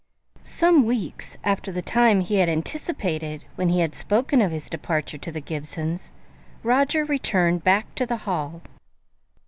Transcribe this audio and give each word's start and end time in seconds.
Some 0.41 0.83
weeks 0.83 1.37
after 1.43 1.71
the 1.71 1.83
time 1.83 2.21
he 2.21 2.37
had 2.37 2.49
anticipated 2.49 3.45
when 3.55 3.69
he 3.69 3.81
had 3.81 3.93
spoken 3.93 4.41
of 4.41 4.49
his 4.49 4.67
departure 4.67 5.19
to 5.19 5.31
the 5.31 5.41
Gibsons, 5.41 6.11
Roger 6.63 7.05
returned 7.05 7.63
back 7.63 7.93
to 7.93 8.07
the 8.07 8.17
Hall. 8.25 8.63